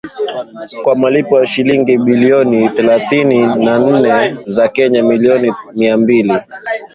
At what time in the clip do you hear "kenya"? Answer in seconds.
4.67-5.03